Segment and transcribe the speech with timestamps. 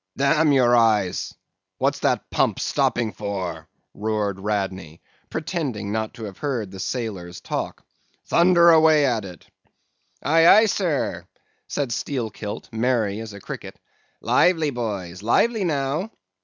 [0.17, 1.35] "'Damn your eyes!
[1.77, 7.85] what's that pump stopping for?' roared Radney, pretending not to have heard the sailors' talk.
[8.25, 9.45] 'Thunder away at it!'
[10.23, 11.27] "'Aye, aye, sir,'
[11.67, 13.77] said Steelkilt, merry as a cricket.
[14.21, 16.09] 'Lively, boys, lively, now!